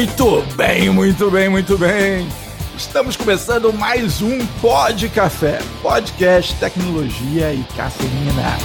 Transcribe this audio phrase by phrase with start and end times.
[0.00, 2.26] Muito bem, muito bem, muito bem.
[2.74, 8.56] Estamos começando mais um Pod Café, podcast, tecnologia e cafeína.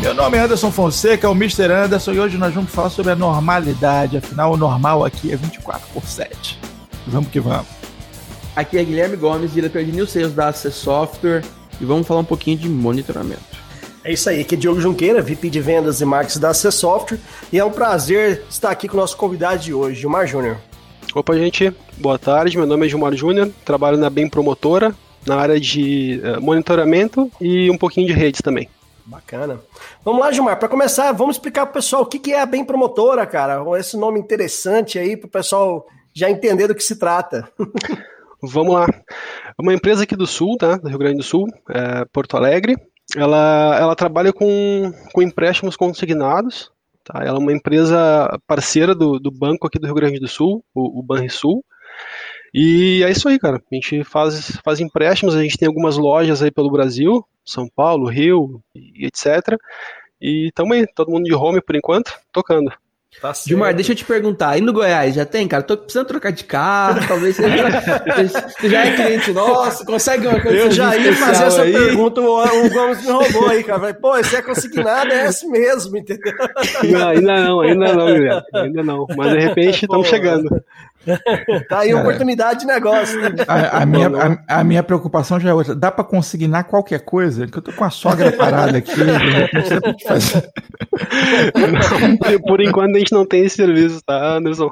[0.00, 1.70] Meu nome é Anderson Fonseca, o Mr.
[1.70, 4.16] Anderson, e hoje nós vamos falar sobre a normalidade.
[4.16, 6.58] Afinal, o normal aqui é 24 por 7.
[7.06, 7.66] Vamos que vamos.
[8.56, 11.44] Aqui é Guilherme Gomes, diretor de New Sales da Access Software,
[11.78, 13.63] e vamos falar um pouquinho de monitoramento.
[14.04, 17.18] É isso aí, aqui é Diogo Junqueira, VP de Vendas e Marketing da Access Software,
[17.50, 20.58] e é um prazer estar aqui com o nosso convidado de hoje, Gilmar Júnior.
[21.14, 24.94] Opa, gente, boa tarde, meu nome é Gilmar Júnior, trabalho na Bem Promotora,
[25.26, 28.68] na área de uh, monitoramento e um pouquinho de redes também.
[29.06, 29.58] Bacana.
[30.04, 32.62] Vamos lá, Gilmar, para começar, vamos explicar para o pessoal o que é a Bem
[32.62, 37.48] Promotora, cara, esse nome interessante aí para o pessoal já entender do que se trata.
[38.42, 38.86] Vamos lá.
[38.86, 40.76] É uma empresa aqui do Sul, tá?
[40.76, 42.76] Do Rio Grande do Sul, é Porto Alegre
[43.16, 46.72] ela, ela trabalha com, com empréstimos consignados.
[47.04, 47.22] Tá?
[47.22, 51.00] Ela é uma empresa parceira do, do banco aqui do Rio Grande do Sul, o,
[51.00, 51.64] o Banrisul.
[52.52, 53.56] E é isso aí, cara.
[53.56, 58.08] A gente faz, faz empréstimos, a gente tem algumas lojas aí pelo Brasil, São Paulo,
[58.08, 59.58] Rio e etc.
[60.20, 62.72] E também, todo mundo de home por enquanto, tocando.
[63.20, 65.62] Tá Gilmar, deixa eu te perguntar, aí no Goiás já tem, cara?
[65.62, 67.80] Tô precisando trocar de carro, talvez você já,
[68.48, 71.72] você já é cliente nosso, consegue uma coisa Eu já ia fazer essa aí.
[71.72, 73.78] pergunta, o, Gomes me roubou aí, cara.
[73.78, 76.34] Falei, pô, esse é consignado, é esse mesmo, entendeu?
[76.84, 79.06] Não, ainda não, ainda não, Guilherme, ainda não.
[79.16, 80.62] Mas de repente estamos chegando.
[81.68, 83.20] Tá aí oportunidade de negócio.
[83.20, 83.30] Né?
[83.46, 85.74] A, a minha, a, a, minha preocupação já é outra.
[85.74, 87.46] Dá para consignar qualquer coisa?
[87.46, 88.92] Que eu tô com a sogra parada aqui.
[91.54, 94.70] Não, por enquanto a gente não tem esse serviço, tá, Anderson?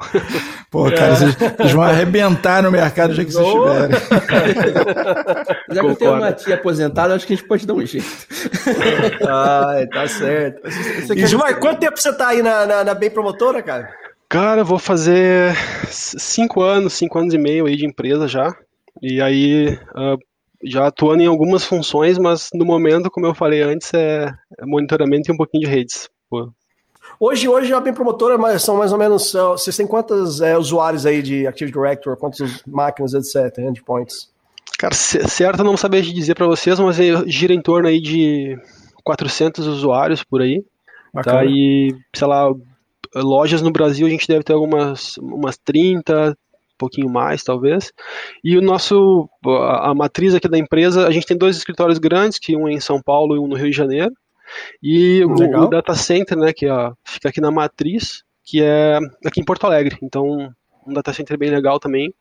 [0.69, 3.97] Pô, cara, vocês, vocês vão arrebentar no mercado já que vocês estiverem.
[5.71, 8.07] Já que eu tenho uma tia aposentada, acho que a gente pode dar um jeito.
[9.27, 10.61] Ai, tá certo.
[11.15, 14.03] E, Gilmar, quanto tempo você tá aí na, na, na Bem Promotora, cara?
[14.29, 15.55] Cara, vou fazer
[15.89, 18.55] cinco anos, cinco anos e meio aí de empresa já.
[19.01, 20.17] E aí, uh,
[20.63, 25.29] já atuando em algumas funções, mas no momento, como eu falei antes, é, é monitoramento
[25.29, 26.09] e um pouquinho de redes.
[26.29, 26.51] Pô.
[27.19, 29.33] Hoje, hoje a Bem Promotora são mais ou menos.
[29.33, 34.31] Vocês têm quantos é, usuários aí de Active Directory, quantas máquinas, etc., endpoints?
[34.79, 36.97] Cara, certo não saber dizer para vocês, mas
[37.27, 38.57] gira em torno aí de
[39.03, 40.63] 400 usuários por aí.
[41.13, 41.39] Bacana.
[41.39, 42.51] Tá, e, sei lá,
[43.15, 47.91] lojas no Brasil a gente deve ter algumas umas 30, um pouquinho mais talvez.
[48.43, 52.39] E o nosso a, a, matriz aqui da empresa, a gente tem dois escritórios grandes,
[52.39, 54.11] que um é em São Paulo e um no Rio de Janeiro.
[54.81, 59.39] E o, o, data center, né, que ó, fica aqui na matriz, que é aqui
[59.39, 59.97] em Porto Alegre.
[60.01, 60.53] Então,
[60.85, 62.13] um data center bem legal também.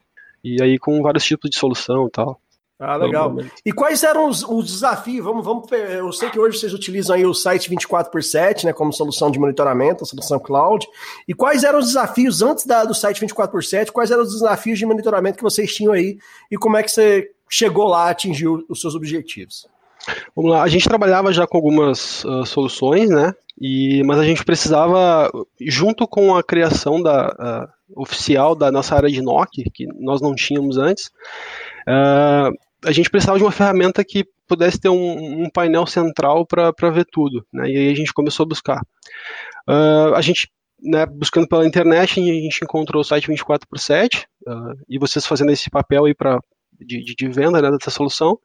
[0.45, 2.41] E aí com vários tipos de solução e tal.
[2.85, 3.37] Ah, legal.
[3.65, 5.25] E quais eram os, os, desafios?
[5.25, 8.73] Vamos, vamos, eu sei que hoje vocês utilizam aí o site 24 por 7, né,
[8.73, 10.85] como solução de monitoramento, a solução cloud.
[11.29, 13.93] E quais eram os desafios antes da, do site 24 por 7?
[13.93, 16.19] Quais eram os desafios de monitoramento que vocês tinham aí
[16.51, 19.69] e como é que você chegou lá, atingiu os seus objetivos?
[20.35, 23.33] Vamos lá, a gente trabalhava já com algumas uh, soluções, né?
[23.61, 29.09] E, mas a gente precisava, junto com a criação da uh, oficial da nossa área
[29.09, 31.13] de NOC, que nós não tínhamos antes,
[31.87, 32.51] uh,
[32.85, 37.07] a gente precisava de uma ferramenta que pudesse ter um, um painel central para ver
[37.11, 37.71] tudo, né?
[37.71, 38.81] E aí a gente começou a buscar.
[39.69, 40.51] Uh, a gente,
[40.83, 45.27] né, buscando pela internet, a gente encontrou o site 24 por 7 uh, e vocês
[45.27, 46.41] fazendo esse papel aí para
[46.81, 48.39] de, de, de, venda né, dessa solução.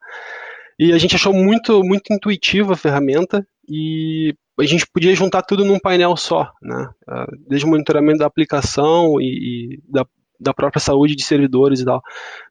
[0.78, 5.64] E a gente achou muito, muito intuitiva a ferramenta e a gente podia juntar tudo
[5.64, 6.88] num painel só, né?
[7.08, 10.06] Uh, desde o monitoramento da aplicação e, e da,
[10.40, 12.02] da própria saúde de servidores e tal.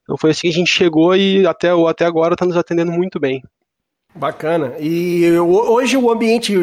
[0.03, 3.19] Então foi assim que a gente chegou e até, até agora está nos atendendo muito
[3.19, 3.43] bem.
[4.17, 4.73] Bacana.
[4.79, 6.53] E hoje o ambiente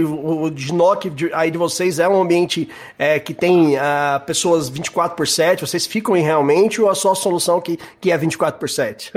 [0.53, 5.27] de NOC aí de vocês é um ambiente é, que tem uh, pessoas 24 por
[5.27, 8.69] 7, vocês ficam em realmente ou é só a solução que, que é 24 por
[8.69, 9.13] 7?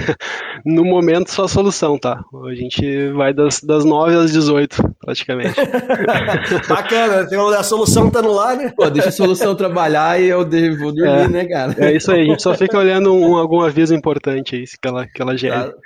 [0.64, 2.20] no momento só a solução, tá?
[2.46, 5.54] A gente vai das, das 9 às 18, praticamente.
[6.68, 8.72] Bacana, tem a solução tá no lar, né?
[8.76, 10.46] Pô, deixa a solução trabalhar e eu
[10.78, 11.74] vou dormir, é, né, cara?
[11.78, 15.06] É isso aí, a gente só fica olhando um, algum aviso importante aí, que ela,
[15.06, 15.70] que ela gera.
[15.70, 15.76] Tá.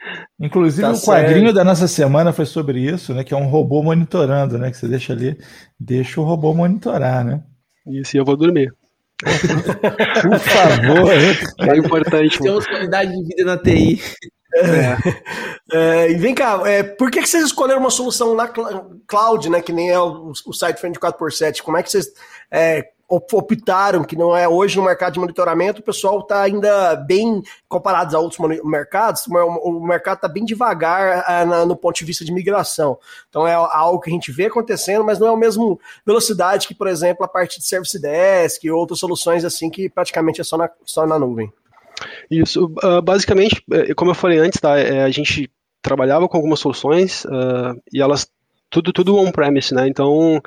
[0.41, 3.25] Inclusive tá o quadrinho da nossa semana foi sobre isso, né?
[3.25, 4.70] Que é um robô monitorando, né?
[4.70, 5.38] Que você deixa ali,
[5.78, 7.42] deixa o robô monitorar, né?
[7.86, 8.72] Isso, e eu vou dormir.
[10.22, 11.12] Por favor.
[11.60, 12.38] É importante.
[12.38, 14.00] Temos qualidade de vida na TI.
[14.56, 14.96] É.
[15.72, 18.46] É, e vem cá, é, por que, que vocês escolheram uma solução na
[19.06, 19.60] cloud, né?
[19.60, 22.06] Que nem é o, o site 24 por 7 Como é que vocês.
[23.09, 28.15] Optaram, que não é hoje no mercado de monitoramento, o pessoal está ainda bem, comparados
[28.15, 32.99] a outros mercados, o mercado está bem devagar ah, no ponto de vista de migração.
[33.29, 36.75] Então é algo que a gente vê acontecendo, mas não é a mesma velocidade que,
[36.75, 40.56] por exemplo, a parte de Service Desk e outras soluções assim que praticamente é só
[40.56, 41.53] na, só na nuvem.
[42.31, 46.61] Isso, uh, basicamente, é, como eu falei antes, tá, é, a gente trabalhava com algumas
[46.61, 48.27] soluções uh, e elas
[48.71, 49.87] tudo tudo on-premise, né?
[49.87, 50.43] Então,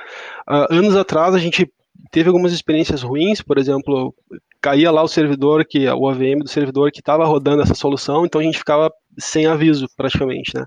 [0.69, 1.71] anos atrás a gente
[2.11, 4.13] teve algumas experiências ruins, por exemplo,
[4.61, 8.41] caía lá o servidor que o AVM do servidor que estava rodando essa solução, então
[8.41, 10.65] a gente ficava sem aviso praticamente, né?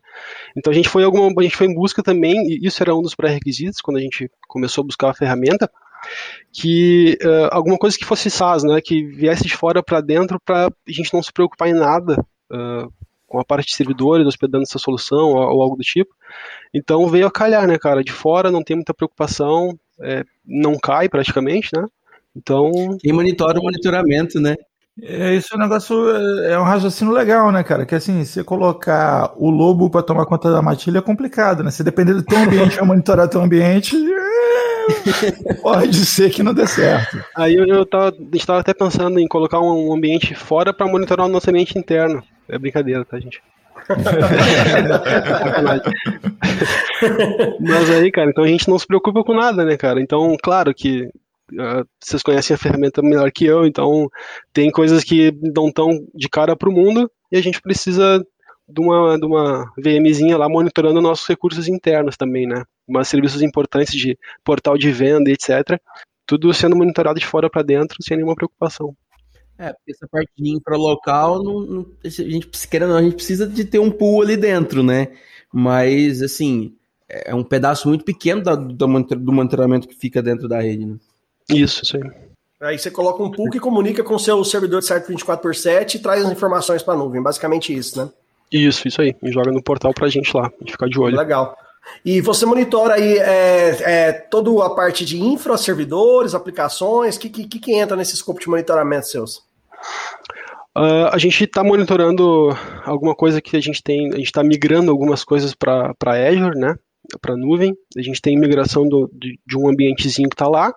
[0.57, 3.03] Então a gente foi alguma a gente foi em busca também, e isso era um
[3.03, 5.71] dos pré-requisitos quando a gente começou a buscar a ferramenta,
[6.53, 10.67] que uh, alguma coisa que fosse SaaS, né, que viesse de fora para dentro para
[10.67, 12.93] a gente não se preocupar em nada uh,
[13.31, 16.13] com a parte de servidores hospedando essa solução ou, ou, algo do tipo.
[16.73, 21.09] Então veio a calhar, né, cara, de fora não tem muita preocupação, é, não cai
[21.09, 21.85] praticamente, né?
[22.35, 22.71] Então.
[23.01, 24.57] Quem monitora o monitoramento, né?
[25.03, 26.11] É, isso é um negócio,
[26.45, 27.87] é um raciocínio legal, né, cara?
[27.87, 31.71] Que assim, você colocar o lobo para tomar conta da matilha é complicado, né?
[31.71, 35.55] Se depender do teu ambiente ou monitorar teu ambiente, é...
[35.63, 37.23] pode ser que não dê certo.
[37.35, 40.87] Aí eu, eu tava, a gente tava até pensando em colocar um ambiente fora para
[40.87, 42.23] monitorar o nosso ambiente interno.
[42.49, 43.41] É brincadeira, tá, gente?
[47.61, 50.01] Mas aí, cara, então a gente não se preocupa com nada, né, cara?
[50.01, 51.09] Então, claro que
[51.53, 54.09] uh, vocês conhecem a ferramenta melhor que eu, então
[54.53, 58.25] tem coisas que não estão de cara para o mundo e a gente precisa
[58.69, 62.63] de uma, de uma VMzinha lá monitorando nossos recursos internos também, né?
[62.89, 65.81] Mas serviços importantes de portal de venda, etc.
[66.27, 68.95] Tudo sendo monitorado de fora para dentro sem nenhuma preocupação.
[69.61, 73.63] É, porque essa parte de infralocal, não, não, a gente, querendo, a gente precisa de
[73.63, 75.09] ter um pool ali dentro, né?
[75.53, 76.75] Mas, assim,
[77.07, 80.97] é um pedaço muito pequeno da, do, do monitoramento que fica dentro da rede, né?
[81.51, 82.11] Isso, isso aí.
[82.63, 85.55] Aí você coloca um pool que comunica com o seu servidor de certo 24 por
[85.55, 87.23] 7 e traz as informações para a nuvem.
[87.23, 88.11] Basicamente isso, né?
[88.51, 89.15] Isso, isso aí.
[89.23, 91.17] E joga no portal para a gente lá, a gente ficar de olho.
[91.17, 91.55] Legal.
[92.03, 97.29] E você monitora aí é, é, toda a parte de infra, servidores, aplicações, o que,
[97.29, 99.50] que, que entra nesse escopo de monitoramento seus?
[100.77, 102.51] Uh, a gente está monitorando
[102.85, 106.77] alguma coisa que a gente tem, a gente está migrando algumas coisas para Azure, né?
[107.21, 107.75] Para nuvem.
[107.97, 110.73] A gente tem migração do, de, de, um ambientezinho que está lá.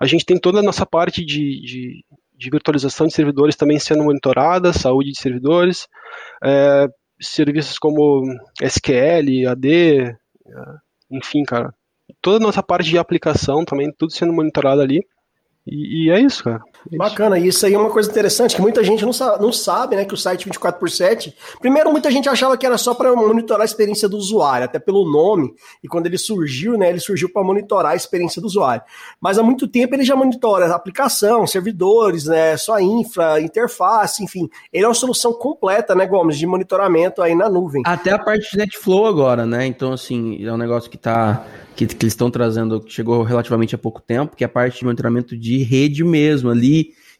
[0.00, 2.04] A gente tem toda a nossa parte de, de,
[2.36, 5.86] de, virtualização de servidores também sendo monitorada, saúde de servidores,
[6.42, 6.86] é,
[7.20, 8.24] serviços como
[8.62, 9.70] SQL, AD,
[10.04, 10.16] é,
[11.10, 11.74] enfim, cara.
[12.22, 15.00] Toda a nossa parte de aplicação também, tudo sendo monitorado ali.
[15.66, 16.62] E, e é isso, cara.
[16.92, 19.96] Bacana, e isso aí é uma coisa interessante, que muita gente não sabe, não sabe,
[19.96, 23.14] né, que o site 24 por 7, primeiro muita gente achava que era só para
[23.14, 27.28] monitorar a experiência do usuário, até pelo nome, e quando ele surgiu, né, ele surgiu
[27.32, 28.82] para monitorar a experiência do usuário.
[29.20, 34.48] Mas há muito tempo ele já monitora a aplicação, servidores, né, só infra, interface, enfim,
[34.72, 37.82] ele é uma solução completa, né, Gomes, de monitoramento aí na nuvem.
[37.86, 41.44] Até a parte de NetFlow agora, né, então assim, é um negócio que tá
[41.74, 44.78] que, que eles estão trazendo, que chegou relativamente há pouco tempo, que é a parte
[44.78, 46.73] de monitoramento de rede mesmo, ali,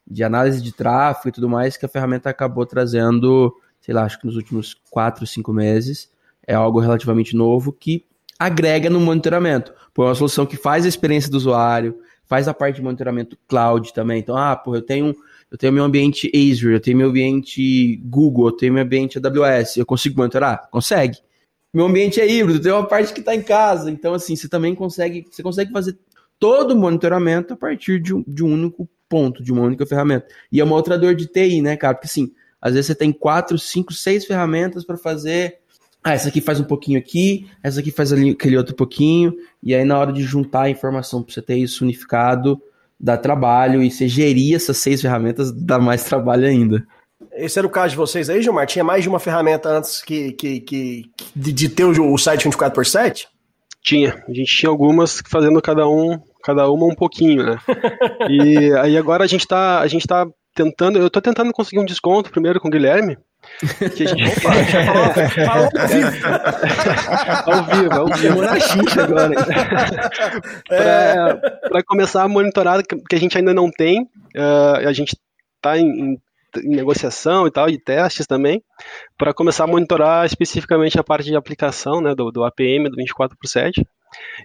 [0.07, 4.19] de análise de tráfego e tudo mais, que a ferramenta acabou trazendo, sei lá, acho
[4.19, 6.11] que nos últimos quatro, cinco meses.
[6.47, 8.05] É algo relativamente novo que
[8.39, 9.73] agrega no monitoramento.
[9.95, 13.39] Pô, é uma solução que faz a experiência do usuário, faz a parte de monitoramento
[13.49, 14.19] cloud também.
[14.19, 15.15] Então, ah, pô, eu tenho
[15.51, 19.77] eu tenho meu ambiente Azure, eu tenho meu ambiente Google, eu tenho meu ambiente AWS,
[19.77, 20.69] eu consigo monitorar?
[20.69, 21.19] Consegue
[21.75, 23.91] meu ambiente é híbrido, tem uma parte que está em casa.
[23.91, 25.99] Então, assim, você também consegue, você consegue fazer
[26.39, 30.27] todo o monitoramento a partir de um, de um único ponto, de uma única ferramenta.
[30.51, 31.95] E é uma outra dor de TI, né, cara?
[31.95, 35.59] Porque assim, às vezes você tem quatro, cinco, seis ferramentas para fazer.
[36.03, 39.75] Ah, essa aqui faz um pouquinho aqui, essa aqui faz ali, aquele outro pouquinho, e
[39.75, 42.61] aí na hora de juntar a informação para você ter isso unificado,
[43.01, 46.87] dá trabalho, e você gerir essas seis ferramentas dá mais trabalho ainda.
[47.33, 48.67] Esse era o caso de vocês aí, Gilmar?
[48.67, 52.45] Tinha mais de uma ferramenta antes que, que, que de, de ter o, o site
[52.45, 53.29] 24 por 7
[53.83, 54.23] Tinha.
[54.29, 57.59] A gente tinha algumas fazendo cada um, cada uma um pouquinho, né?
[58.29, 61.85] e aí agora a gente tá, a gente tá tentando, eu tô tentando conseguir um
[61.85, 63.17] desconto primeiro com o Guilherme.
[63.95, 64.25] Que a gente...
[64.39, 64.53] Opa,
[65.51, 66.17] ao vivo.
[67.51, 68.41] ao vivo, ao vivo.
[68.41, 68.57] na
[69.03, 69.31] agora.
[71.69, 75.15] Para começar a monitorar, que a gente ainda não tem, uh, a gente
[75.61, 76.19] tá em, em
[76.63, 78.63] em negociação e tal, de testes também,
[79.19, 83.37] para começar a monitorar especificamente a parte de aplicação né, do, do APM, do 24
[83.37, 83.85] por 7,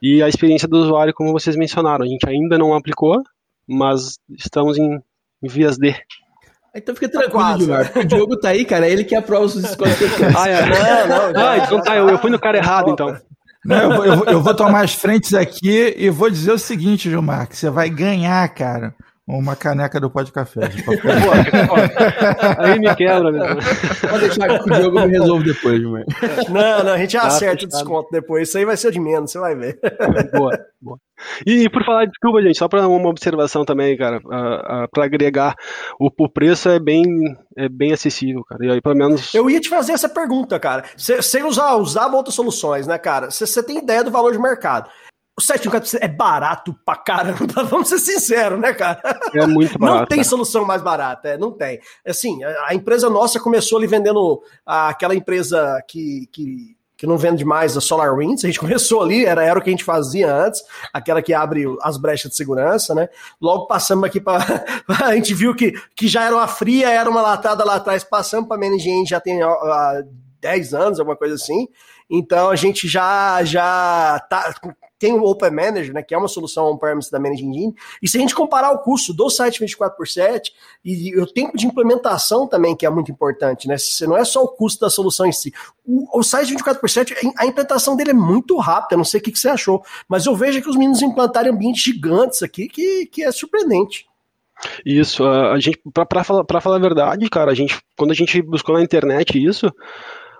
[0.01, 2.05] e a experiência do usuário, como vocês mencionaram.
[2.05, 3.21] A gente ainda não aplicou,
[3.67, 4.99] mas estamos em,
[5.43, 5.95] em vias de.
[6.75, 7.97] Então fica tá tranquilo, tá Gilmar.
[7.97, 8.88] O Diogo tá aí, cara.
[8.88, 9.61] É ele que aprova os eu
[10.38, 11.07] Ah, é.
[11.07, 11.47] Não, não.
[11.47, 11.95] Ah, então tá.
[11.95, 13.17] Eu, eu fui no cara errado, então.
[13.65, 17.47] Não, eu, eu, eu, vou tomar as frentes aqui e vou dizer o seguinte, Gilmar,
[17.47, 18.95] que você vai ganhar, cara,
[19.38, 20.62] uma caneca do pó de café.
[22.57, 23.45] Aí me quebra, meu.
[24.09, 26.05] Pode deixar que o Diogo me resolve depois, mano.
[26.50, 28.48] Não, não, a gente tá acerta o desconto depois.
[28.48, 29.79] Isso aí vai ser de menos, você vai ver.
[30.33, 30.98] Boa, boa.
[31.45, 34.19] E, e por falar, desculpa, gente, só para uma observação também, cara,
[34.91, 35.55] para agregar,
[36.00, 37.03] o, o, preço é bem,
[37.57, 38.65] é bem acessível, cara.
[38.65, 39.33] E aí, pelo menos.
[39.33, 40.83] Eu ia te fazer essa pergunta, cara.
[40.98, 43.29] Sem usar, usava outras soluções, né, cara?
[43.29, 44.89] Você tem ideia do valor de mercado.
[45.39, 49.00] O 714 é barato pra caramba, vamos ser sinceros, né, cara?
[49.34, 50.00] É muito barato.
[50.00, 51.79] Não tem solução mais barata, é, não tem.
[52.05, 57.77] Assim, a, empresa nossa começou ali vendendo aquela empresa que, que, que não vende mais
[57.77, 61.22] a SolarWinds, a gente começou ali, era, era o que a gente fazia antes, aquela
[61.22, 63.08] que abre as brechas de segurança, né?
[63.41, 64.43] Logo passamos aqui para
[65.05, 68.46] a gente viu que, que já era uma fria, era uma latada lá atrás, passamos
[68.46, 69.48] para Managing já tem uh,
[70.41, 71.69] 10 anos, alguma coisa assim.
[72.10, 74.53] Então a gente já já tá
[75.00, 78.18] tem o Open Manager, né, que é uma solução on-premise da Managing Engine, e se
[78.18, 80.53] a gente comparar o custo do site 24 por 7
[80.84, 84.44] e o tempo de implementação também, que é muito importante, né, se não é só
[84.44, 85.53] o custo da solução em si,
[85.86, 89.24] o, o site 24 por 7 a implementação dele é muito rápida, não sei o
[89.24, 93.06] que, que você achou, mas eu vejo que os meninos implantaram ambientes gigantes aqui, que,
[93.06, 94.06] que é surpreendente.
[94.86, 98.75] Isso, a gente, para falar, falar a verdade, cara, a gente, quando a gente buscou
[98.75, 99.74] na internet isso,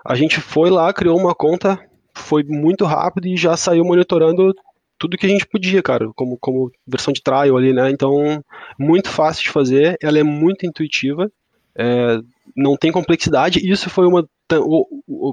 [0.04, 1.80] a gente foi lá, criou uma conta
[2.20, 4.54] foi muito rápido e já saiu monitorando
[4.98, 7.90] tudo que a gente podia, cara, como, como versão de trial ali, né?
[7.90, 8.44] Então,
[8.78, 11.32] muito fácil de fazer, ela é muito intuitiva,
[11.74, 12.20] é,
[12.54, 13.60] não tem complexidade.
[13.66, 14.28] Isso foi uma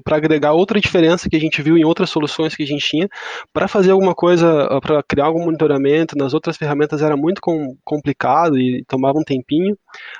[0.03, 3.10] para agregar outra diferença que a gente viu em outras soluções que a gente tinha,
[3.51, 8.60] para fazer alguma coisa, para criar algum monitoramento nas outras ferramentas era muito com, complicado
[8.60, 9.75] e tomava um tempinho.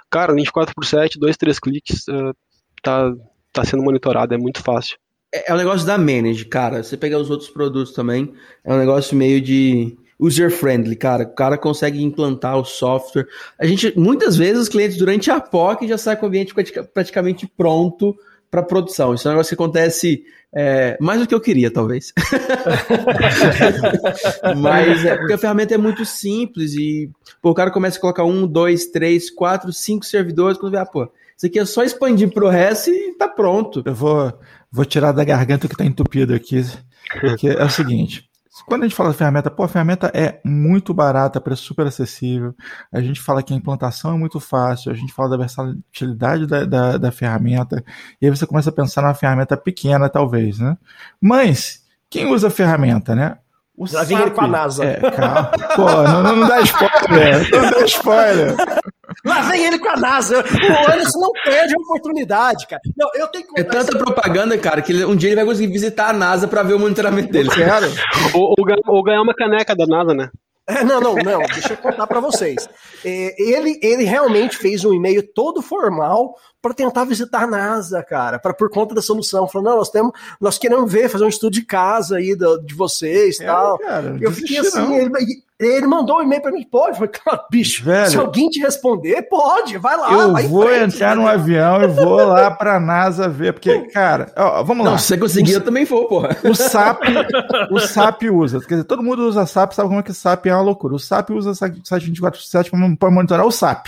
[0.10, 2.36] Cara, 24 por 7, dois, três cliques, uh,
[2.82, 3.14] tá,
[3.54, 4.98] tá sendo monitorado, é muito fácil.
[5.34, 6.84] É, é um negócio da manage, cara.
[6.84, 11.24] Você pegar os outros produtos também, é um negócio meio de user-friendly, cara.
[11.24, 13.28] O cara consegue implantar o software.
[13.60, 16.54] A gente, muitas vezes, os clientes durante a POC já saem com o ambiente
[16.94, 18.18] praticamente pronto
[18.50, 19.14] para produção.
[19.14, 22.14] Isso é um negócio que acontece é, mais do que eu queria, talvez.
[24.58, 28.24] Mas é porque a ferramenta é muito simples e pô, o cara começa a colocar
[28.24, 32.34] um, dois, três, quatro, cinco servidores, quando vê, ah, pô, isso aqui é só expandir
[32.34, 33.84] pro resto e tá pronto.
[33.86, 34.34] Eu vou,
[34.72, 36.64] vou tirar da garganta que tá entupido aqui,
[37.38, 38.28] que é o seguinte.
[38.66, 42.56] Quando a gente fala de ferramenta, pô, a ferramenta é muito barata, preço super acessível.
[42.92, 46.66] A gente fala que a implantação é muito fácil, a gente fala da versatilidade da,
[46.66, 47.84] da, da ferramenta,
[48.20, 50.76] e aí você começa a pensar numa ferramenta pequena, talvez, né?
[51.22, 53.38] Mas, quem usa a ferramenta, né?
[53.78, 54.84] O Já ele com a NASA.
[54.84, 55.52] É, calma.
[55.76, 57.52] Pô, não, não dá spoiler.
[57.52, 58.56] Não dá spoiler.
[59.26, 60.40] Lá vem ele com a NASA.
[60.40, 62.82] O Anderson não perde a oportunidade, cara.
[62.96, 66.10] Não, eu tenho que É tanta propaganda, cara, que um dia ele vai conseguir visitar
[66.10, 67.50] a NASA para ver o monitoramento dele.
[67.50, 67.88] Quero.
[68.34, 70.30] ou, ou, ou ganhar uma caneca da NASA, né?
[70.70, 72.68] É, não, não, não, deixa eu contar para vocês.
[73.06, 78.38] É, ele, ele realmente fez um e-mail todo formal para tentar visitar a NASA, cara,
[78.38, 79.48] para por conta da solução.
[79.48, 82.76] Falou, não, nós temos, nós queremos ver, fazer um estudo de casa aí do, de
[82.76, 83.78] vocês e é, tal.
[83.78, 85.10] Cara, eu fiquei assim, ele,
[85.60, 87.00] ele, mandou um e-mail para mim, pode?
[87.02, 90.12] Eu falei, bicho, Velho, se alguém te responder, pode, vai lá.
[90.14, 93.88] Eu vai vou frente, entrar no avião e vou lá para a NASA ver, porque,
[93.88, 94.92] cara, ó, vamos lá.
[94.92, 96.38] Não, se você conseguir, o, eu também vou, porra.
[96.44, 97.02] O SAP,
[97.72, 100.54] o SAP usa, quer dizer, todo mundo usa SAP, sabe como é que SAP é
[100.54, 100.94] uma loucura.
[100.94, 103.88] O SAP usa o site 24/7 para monitorar o SAP,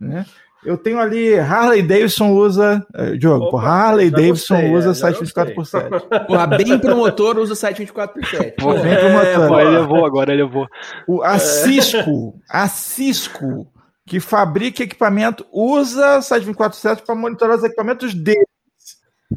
[0.00, 0.24] né?
[0.64, 2.86] Eu tenho ali Harley Davidson usa.
[2.94, 5.88] Uh, Diogo, Opa, Harley Davidson gostei, usa é, site 24 por 7.
[6.26, 8.56] Porra, bem promotor usa site 24 por 7.
[8.56, 9.60] Pô, bem promotor.
[9.60, 10.66] É, ele levou agora, ele levou.
[11.08, 13.72] O, a Cisco, a Cisco,
[14.06, 18.44] que fabrica equipamento, usa site 24 por 7 para monitorar os equipamentos deles.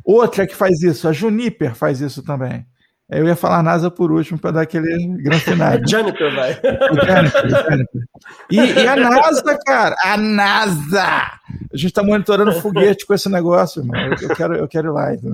[0.04, 2.66] Outra que faz isso, a Juniper faz isso também.
[3.10, 5.74] Eu ia falar NASA por último para dar aquele grande final.
[5.88, 6.60] Juniper, vai.
[8.50, 11.04] E, e, a NASA, cara, a NASA!
[11.04, 14.00] A gente está monitorando foguete com esse negócio, irmão.
[14.00, 15.14] Eu, eu, quero, eu quero ir lá.
[15.14, 15.34] Então.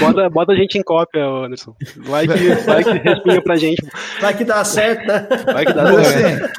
[0.00, 1.74] Bota, bota a gente em cópia, Anderson.
[2.06, 3.84] Vai que, vai que pra gente.
[4.20, 5.26] Vai que dá certo, né?
[5.52, 6.44] Vai que dá Mas, certo.
[6.44, 6.52] Assim,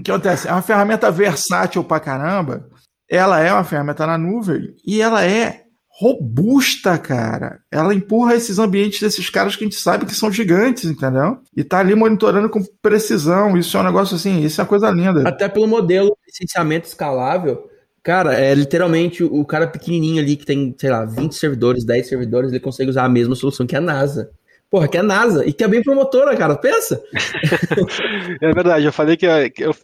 [0.00, 0.48] o que acontece?
[0.48, 2.66] É uma ferramenta versátil pra caramba.
[3.08, 5.61] Ela é uma ferramenta na nuvem e ela é
[5.98, 7.60] robusta, cara.
[7.70, 11.38] Ela empurra esses ambientes desses caras que a gente sabe que são gigantes, entendeu?
[11.56, 13.56] E tá ali monitorando com precisão.
[13.56, 15.28] Isso é um negócio assim, isso é uma coisa linda.
[15.28, 17.68] Até pelo modelo de licenciamento escalável.
[18.02, 22.50] Cara, é literalmente o cara pequenininho ali que tem, sei lá, 20 servidores, 10 servidores,
[22.50, 24.32] ele consegue usar a mesma solução que a NASA.
[24.68, 27.00] Porra, que é a NASA e que é bem promotora, cara, pensa.
[28.40, 29.76] é verdade, eu falei que, que eu,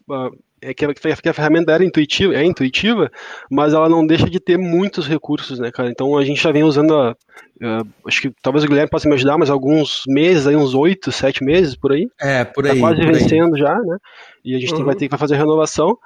[0.60, 3.10] é que, que a ferramenta era intuitiva, é intuitiva,
[3.50, 5.90] mas ela não deixa de ter muitos recursos, né, cara?
[5.90, 7.16] Então a gente já vem usando a,
[8.06, 11.42] acho que talvez o Guilherme possa me ajudar, mas alguns meses, aí uns oito, sete
[11.42, 12.08] meses por aí.
[12.20, 12.76] É, por tá aí.
[12.76, 13.60] Tá quase por vencendo aí.
[13.60, 13.98] já, né?
[14.44, 14.84] E a gente uhum.
[14.84, 15.96] vai ter que fazer a renovação.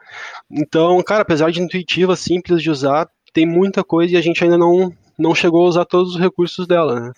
[0.51, 4.57] Então, cara, apesar de intuitiva, simples de usar, tem muita coisa e a gente ainda
[4.57, 7.13] não, não chegou a usar todos os recursos dela, né?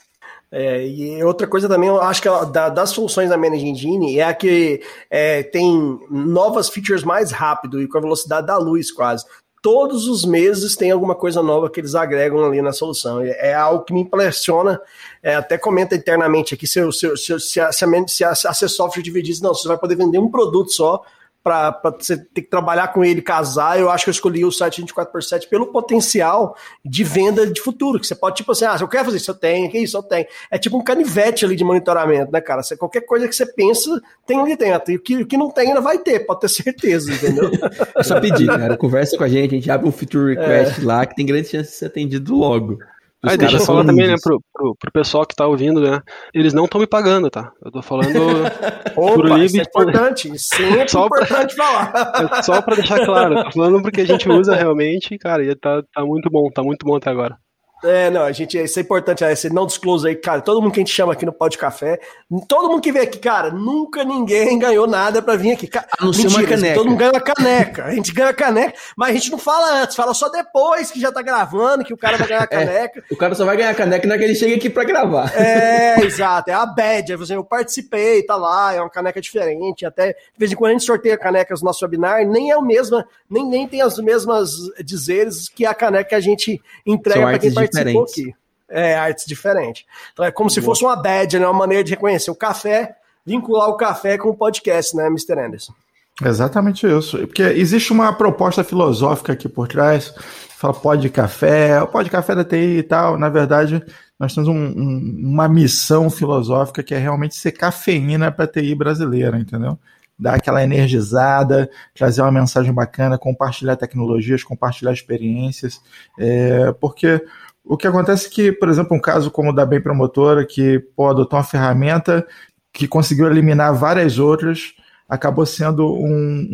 [0.57, 4.23] É, e outra coisa também, eu acho que da, das soluções da Manage Engine é
[4.23, 4.81] a que
[5.11, 9.25] é, tem novas features mais rápido e com a velocidade da luz quase.
[9.61, 13.21] Todos os meses tem alguma coisa nova que eles agregam ali na solução.
[13.21, 14.81] É, é algo que me impressiona.
[15.21, 18.69] É, até comenta internamente aqui se, se, se, se, a, se, a, se a C
[18.69, 21.03] Software dividir, não, você vai poder vender um produto só
[21.45, 24.83] para você ter que trabalhar com ele, casar, eu acho que eu escolhi o site
[24.83, 28.01] 24x7 pelo potencial de venda de futuro.
[28.01, 29.95] Que você pode, tipo assim, ah, se eu quero fazer isso, eu tenho, que isso,
[29.95, 30.27] eu tenho.
[30.51, 32.63] É tipo um canivete ali de monitoramento, né, cara?
[32.63, 34.91] Você, qualquer coisa que você pensa, tem ali dentro.
[34.91, 37.51] E o que, o que não tem ainda vai ter, pode ter certeza, entendeu?
[37.95, 38.75] é só pedir, cara.
[38.79, 40.85] Conversa com a gente, a gente abre um feature request é.
[40.85, 42.79] lá que tem grande chance de ser atendido logo.
[43.25, 46.00] Ah, deixa eu falar também, né, pro, pro, pro, pessoal que tá ouvindo, né?
[46.33, 47.50] Eles não estão me pagando, tá?
[47.64, 48.07] Eu tô falando
[48.97, 49.45] Opa, por livre.
[49.47, 52.12] Isso é importante, sim, é só importante pra, falar.
[52.38, 55.83] É só pra deixar claro, tô falando porque a gente usa realmente, cara, e tá,
[55.93, 57.37] tá muito bom, tá muito bom até agora.
[57.85, 60.73] É, não, a gente, isso é importante, é, esse não disclose aí, cara, todo mundo
[60.73, 62.00] que a gente chama aqui no Pó de Café,
[62.49, 65.69] todo mundo que vem aqui, cara, nunca ninguém ganhou nada pra vir aqui.
[65.76, 66.75] A não mentira, uma caneca.
[66.75, 69.97] todo mundo ganha uma caneca, a gente ganha caneca, mas a gente não fala antes,
[69.97, 73.00] fala só depois que já tá gravando, que o cara vai ganhar a é, caneca.
[73.00, 75.31] É, o cara só vai ganhar a caneca na que ele chega aqui pra gravar.
[75.37, 80.12] É, exato, é a badge, é, eu participei, tá lá, é uma caneca diferente, até
[80.12, 83.05] de vez em quando a gente sorteia canecas no nosso webinar, nem é o mesmo,
[83.29, 84.50] nem, nem tem as mesmas
[84.83, 88.35] dizeres que a caneca que a gente entrega para quem participou diferentes.
[88.35, 88.45] aqui.
[88.69, 89.85] É, artes diferentes.
[90.12, 90.54] Então é como Boa.
[90.54, 91.47] se fosse uma badge, né?
[91.47, 95.38] uma maneira de reconhecer o café, vincular o café com o podcast, né, Mr.
[95.38, 95.75] Anderson?
[96.23, 97.19] Exatamente isso.
[97.19, 100.14] Porque existe uma proposta filosófica aqui por trás,
[100.57, 103.19] fala pó de café, o pó de café da TI e tal.
[103.19, 103.83] Na verdade,
[104.19, 108.75] nós temos um, um, uma missão filosófica que é realmente ser cafeína para a TI
[108.75, 109.78] brasileira, entendeu?
[110.16, 115.81] Dar aquela energizada, trazer uma mensagem bacana, compartilhar tecnologias, compartilhar experiências,
[116.16, 117.21] é, porque
[117.64, 120.79] o que acontece é que, por exemplo, um caso como o da Bem Promotora, que
[120.94, 122.27] pô, adotou uma ferramenta
[122.72, 124.74] que conseguiu eliminar várias outras,
[125.09, 126.48] acabou sendo um,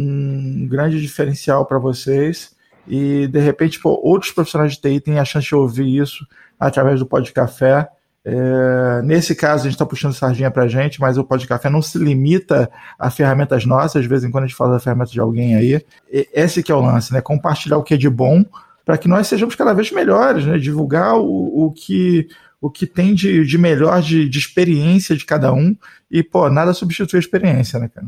[0.63, 2.55] um grande diferencial para vocês.
[2.87, 6.25] E, de repente, pô, outros profissionais de TI têm a chance de ouvir isso
[6.59, 7.89] através do Pod Café.
[8.23, 11.71] É, nesse caso, a gente está puxando sardinha para a gente, mas o Pod Café
[11.71, 14.03] não se limita a ferramentas nossas.
[14.03, 15.85] De vez em quando a gente fala da ferramenta de alguém aí.
[16.13, 17.21] E esse que é o lance, né?
[17.21, 18.45] Compartilhar o que é de bom
[18.85, 20.59] para que nós sejamos cada vez melhores, né?
[20.59, 22.29] divulgar o, o que
[22.61, 25.75] o que tem de, de melhor de, de experiência de cada um
[26.11, 28.07] e, pô, nada substitui a experiência, né, cara?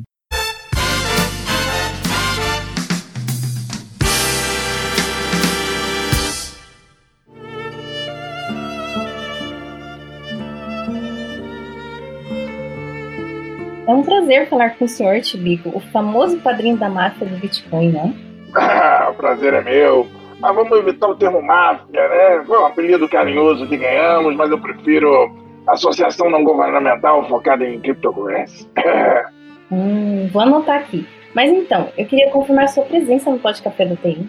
[13.89, 17.91] É um prazer falar com o senhor, Tibico, o famoso padrinho da máfia do Bitcoin,
[17.91, 18.15] né?
[18.55, 20.09] Ah, o prazer é meu.
[20.43, 22.43] Mas vamos evitar o termo máfia, né?
[22.45, 25.31] Foi um apelido carinhoso que ganhamos, mas eu prefiro
[25.69, 28.69] associação não governamental focada em criptocurrency.
[29.71, 31.07] hum, vou anotar aqui.
[31.33, 34.29] Mas então, eu queria confirmar sua presença no Pode Café do TI.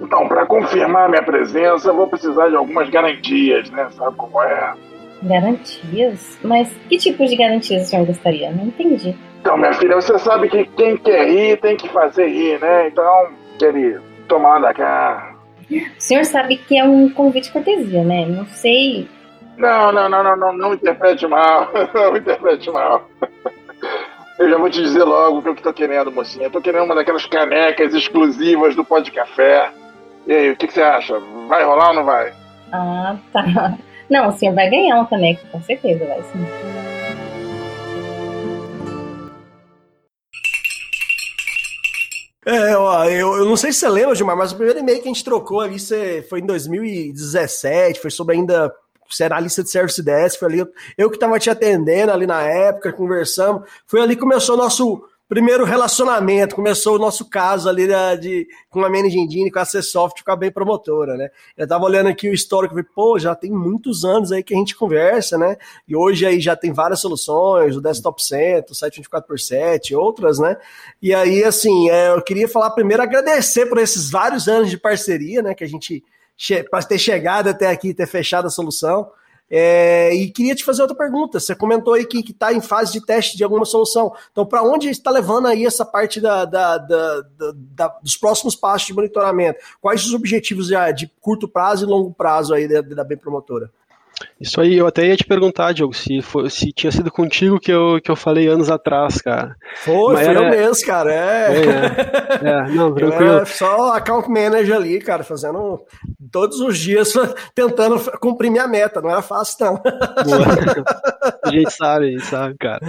[0.00, 3.88] Então, para confirmar minha presença, eu vou precisar de algumas garantias, né?
[3.92, 4.72] Sabe como é?
[5.22, 6.40] Garantias?
[6.42, 8.50] Mas que tipo de garantias o senhor gostaria?
[8.50, 9.14] Não entendi.
[9.40, 12.88] Então, minha filha, você sabe que quem quer rir tem que fazer rir, né?
[12.88, 15.31] Então, querido, tomar da cá.
[15.78, 18.26] O senhor sabe que é um convite de cortesia, né?
[18.26, 19.08] Não sei.
[19.56, 21.70] Não, não, não, não, não, não interprete mal.
[21.94, 23.08] Não interprete mal.
[24.38, 26.46] Eu já vou te dizer logo o que eu tô querendo, mocinha.
[26.46, 29.70] Eu tô querendo uma daquelas canecas exclusivas do pó de café.
[30.26, 31.18] E aí, o que, que você acha?
[31.48, 32.32] Vai rolar ou não vai?
[32.72, 33.76] Ah, tá.
[34.10, 36.91] Não, o senhor vai ganhar uma caneca, com certeza vai sim.
[42.44, 45.08] É, ó, eu, eu não sei se você lembra, Gilmar, mas o primeiro e-mail que
[45.08, 45.76] a gente trocou ali
[46.28, 48.72] foi em 2017, foi sobre ainda
[49.20, 52.26] era a lista de Service Desk, foi ali eu, eu que estava te atendendo ali
[52.26, 53.68] na época, conversamos.
[53.86, 58.48] Foi ali que começou o nosso primeiro relacionamento, começou o nosso caso ali de, de
[58.68, 61.30] com a Engine, com a C-Soft, com a Bem Promotora, né?
[61.56, 64.58] Eu tava olhando aqui o histórico, falei, pô, já tem muitos anos aí que a
[64.58, 65.56] gente conversa, né?
[65.88, 70.54] E hoje aí já tem várias soluções, o Desktop Center, o site 24x7, outras, né?
[71.00, 75.40] E aí, assim, é, eu queria falar primeiro, agradecer por esses vários anos de parceria,
[75.40, 75.54] né?
[75.54, 76.04] Que a gente,
[76.70, 79.10] para ter chegado até aqui, ter fechado a solução.
[79.54, 81.38] É, e queria te fazer outra pergunta.
[81.38, 84.14] Você comentou aí que está em fase de teste de alguma solução.
[84.30, 87.22] Então, para onde está levando aí essa parte da, da, da,
[87.54, 89.60] da, dos próximos passos de monitoramento?
[89.78, 93.70] Quais os objetivos de curto prazo e longo prazo aí da, da Bem Promotora?
[94.40, 97.72] Isso aí, eu até ia te perguntar, Diogo, se, foi, se tinha sido contigo que
[97.72, 99.54] eu, que eu falei anos atrás, cara.
[99.76, 100.44] Foi, Mas foi era...
[100.44, 101.12] eu mesmo, cara.
[101.12, 101.52] É.
[101.52, 102.48] é, é.
[102.68, 103.22] é não, tranquilo.
[103.22, 105.80] Eu era só account manager ali, cara, fazendo
[106.30, 107.12] todos os dias,
[107.54, 109.00] tentando cumprir minha meta.
[109.00, 109.82] Não era fácil, não.
[111.44, 112.80] a gente sabe, a gente sabe, cara.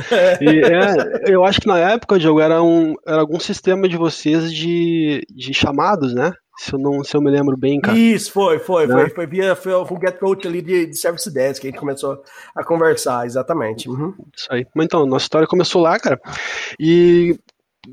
[0.41, 4.51] E, é, eu acho que na época, Diogo, era, um, era algum sistema de vocês
[4.51, 6.33] de, de chamados, né?
[6.57, 7.97] Se eu, não, se eu me lembro bem, cara.
[7.97, 8.85] Isso, foi, foi.
[8.85, 8.93] Né?
[8.93, 11.79] Foi, foi via foi o Get Coach ali de, de Service Desk que a gente
[11.79, 12.21] começou
[12.55, 13.89] a conversar, exatamente.
[13.89, 14.13] Uhum.
[14.35, 14.65] Isso aí.
[14.75, 16.19] Mas então, nossa história começou lá, cara.
[16.79, 17.35] E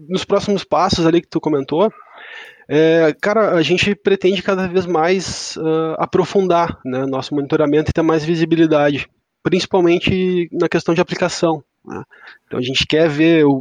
[0.08, 1.90] nos próximos passos ali que tu comentou,
[2.68, 8.02] é, cara, a gente pretende cada vez mais uh, aprofundar né, nosso monitoramento e ter
[8.02, 9.08] mais visibilidade,
[9.42, 11.64] principalmente na questão de aplicação.
[11.84, 12.02] Né?
[12.46, 13.58] Então a gente quer ver o,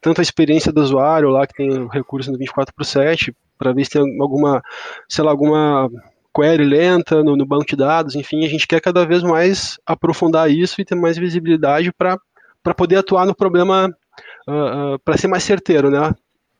[0.00, 3.72] tanto a experiência do usuário lá que tem o recurso no 24 por 7, para
[3.72, 4.62] ver se tem alguma,
[5.08, 5.90] sei lá, alguma
[6.34, 10.50] query lenta no, no, banco de dados, enfim, a gente quer cada vez mais aprofundar
[10.50, 12.18] isso e ter mais visibilidade para
[12.76, 13.88] poder atuar no problema
[14.46, 16.14] uh, uh, para ser mais certeiro, né?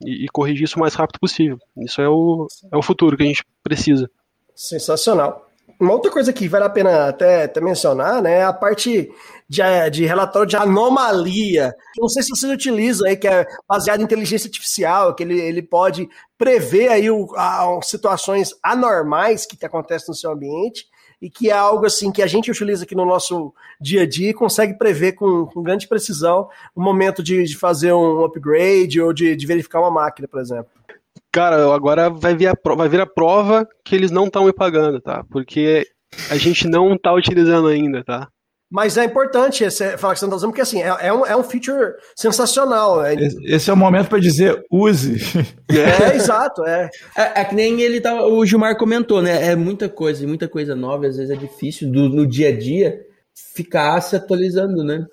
[0.05, 1.59] E, e, corrigir isso o mais rápido possível.
[1.77, 4.09] Isso é o, é o futuro que a gente precisa.
[4.55, 5.48] Sensacional.
[5.81, 9.09] Uma outra coisa que vale a pena até, até mencionar, né, é a parte
[9.49, 9.63] de,
[9.93, 11.73] de relatório de anomalia.
[11.97, 15.63] Não sei se vocês utilizam aí, que é baseado em inteligência artificial, que ele, ele
[15.63, 20.85] pode prever aí o, a, situações anormais que, que acontecem no seu ambiente
[21.23, 24.31] e que é algo assim que a gente utiliza aqui no nosso dia a dia
[24.31, 29.13] e consegue prever com, com grande precisão o momento de, de fazer um upgrade ou
[29.13, 30.78] de, de verificar uma máquina, por exemplo.
[31.39, 35.01] Cara, agora vai vir a, vai vir a prova que eles não estão me pagando,
[35.01, 35.25] tá?
[35.31, 35.87] Porque
[36.29, 38.27] a gente não está utilizando ainda, tá?
[38.69, 41.25] Mas é importante esse, falar que você não está usando, porque assim, é, é, um,
[41.25, 43.05] é um feature sensacional.
[43.05, 43.15] É...
[43.45, 45.17] Esse é o momento para dizer use.
[45.71, 46.91] É, exato, é.
[47.17, 47.41] é.
[47.41, 47.45] é.
[47.45, 49.47] que nem ele tá, o Gilmar comentou, né?
[49.47, 52.99] É muita coisa, muita coisa nova, às vezes é difícil do, no dia a dia
[53.55, 55.07] ficar se atualizando, né?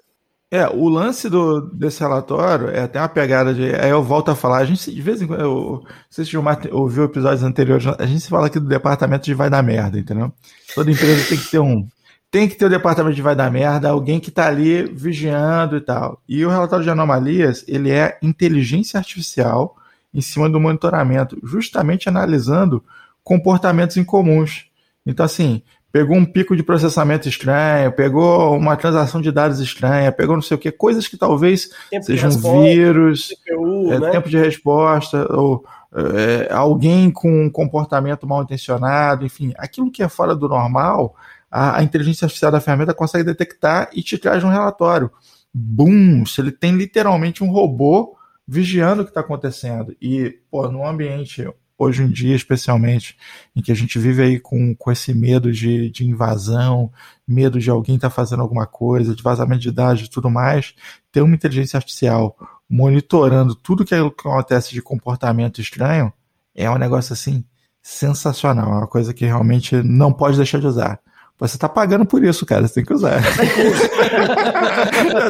[0.52, 3.76] É, o lance do, desse relatório é até uma pegada de.
[3.76, 5.42] Aí eu volto a falar, a gente de vez em quando.
[5.42, 9.64] Eu, se Gilmar ouviu episódios anteriores, a gente fala aqui do departamento de vai dar
[9.64, 10.32] merda, entendeu?
[10.74, 11.88] Toda empresa tem que ter um.
[12.30, 15.78] Tem que ter o um departamento de vai dar merda, alguém que está ali vigiando
[15.78, 16.22] e tal.
[16.28, 19.76] E o relatório de anomalias, ele é inteligência artificial
[20.14, 22.84] em cima do monitoramento, justamente analisando
[23.24, 24.68] comportamentos incomuns.
[25.06, 25.62] Então, assim,
[25.96, 30.56] pegou um pico de processamento estranho, pegou uma transação de dados estranha, pegou não sei
[30.56, 34.10] o que, coisas que talvez tempo sejam vírus, CPU, é, né?
[34.12, 35.64] tempo de resposta, ou
[35.96, 41.16] é, alguém com um comportamento mal intencionado, enfim, aquilo que é fora do normal,
[41.50, 45.10] a, a, inteligência artificial da ferramenta consegue detectar e te traz um relatório.
[45.54, 46.26] Bum!
[46.26, 49.96] Se ele tem literalmente um robô vigiando o que está acontecendo.
[50.02, 53.18] E, pô, num ambiente hoje em dia, especialmente,
[53.56, 56.92] em que a gente vive aí com, com esse medo de, de invasão,
[57.28, 60.74] medo de alguém estar tá fazendo alguma coisa, de vazamento de dados e tudo mais,
[61.12, 62.38] ter uma inteligência artificial
[62.70, 66.12] monitorando tudo que acontece de comportamento estranho
[66.56, 67.44] é um negócio assim
[67.82, 71.00] sensacional, é uma coisa que realmente não pode deixar de usar.
[71.38, 72.66] Você tá pagando por isso, cara.
[72.66, 73.22] Você tem que usar.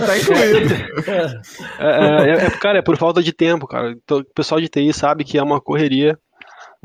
[0.06, 0.76] tá incluído.
[1.80, 3.98] É, é, é, é, cara, é por falta de tempo, cara.
[4.12, 6.18] O pessoal de TI sabe que é uma correria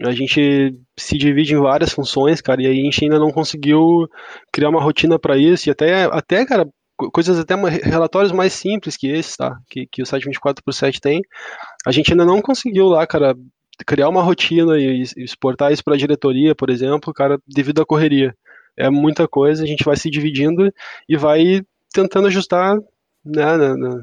[0.02, 4.08] a gente se divide em várias funções, cara, e a gente ainda não conseguiu
[4.52, 6.66] criar uma rotina para isso, e até, até, cara,
[7.12, 9.56] coisas até relatórios mais simples que esses, tá?
[9.68, 11.22] Que, que o site 24 por 7 tem,
[11.86, 13.34] a gente ainda não conseguiu lá, cara,
[13.86, 18.34] criar uma rotina e exportar isso para a diretoria, por exemplo, cara, devido à correria.
[18.76, 20.72] É muita coisa, a gente vai se dividindo
[21.08, 22.76] e vai tentando ajustar
[23.24, 23.44] né,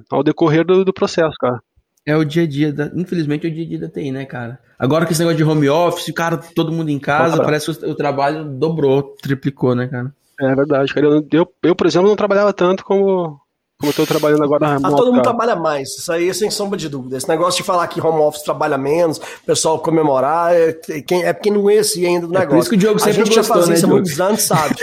[0.09, 1.59] ao decorrer do, do processo, cara.
[2.07, 4.23] É o dia a dia, da, infelizmente é o dia a dia da TI, né,
[4.23, 4.57] cara?
[4.79, 7.93] Agora com esse negócio de home office, cara, todo mundo em casa, parece que o,
[7.93, 10.15] trabalho dobrou, triplicou, né, cara?
[10.39, 11.05] É verdade, cara.
[11.05, 13.37] Eu, eu, eu, por exemplo, não trabalhava tanto como,
[13.79, 16.49] como eu tô trabalhando agora na ah, todo mundo trabalha mais, isso aí é sem
[16.49, 17.15] sombra de dúvida.
[17.15, 20.73] Esse negócio de falar que home office trabalha menos, pessoal comemorar, é,
[21.05, 22.47] quem, é porque não conhece ainda do negócio.
[22.47, 23.89] É por isso que o Diogo sempre A gente gostou, já fazia né, isso há
[23.89, 24.75] muitos anos, sabe?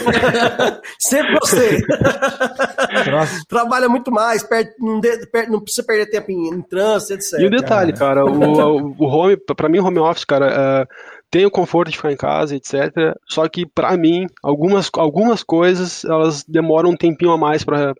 [1.00, 1.83] sempre gostei.
[3.48, 7.40] trabalha muito mais, perde, não, de, perde, não, precisa perder tempo em, em trânsito, etc.
[7.40, 10.87] E o detalhe, cara, o, o home, pra mim, home office, cara, uh,
[11.33, 12.92] tem o conforto de ficar em casa, etc.
[13.28, 17.92] Só que para mim, algumas, algumas coisas elas demoram um tempinho a mais para